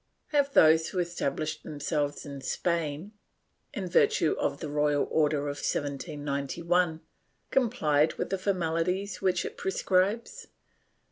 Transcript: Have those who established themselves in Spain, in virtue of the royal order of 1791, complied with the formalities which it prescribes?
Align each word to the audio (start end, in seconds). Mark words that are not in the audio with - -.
Have 0.29 0.53
those 0.53 0.89
who 0.89 0.97
established 0.97 1.61
themselves 1.61 2.25
in 2.25 2.41
Spain, 2.41 3.11
in 3.71 3.87
virtue 3.87 4.31
of 4.39 4.59
the 4.59 4.67
royal 4.67 5.07
order 5.11 5.41
of 5.41 5.57
1791, 5.57 7.01
complied 7.51 8.15
with 8.15 8.31
the 8.31 8.39
formalities 8.39 9.21
which 9.21 9.45
it 9.45 9.57
prescribes? 9.57 10.47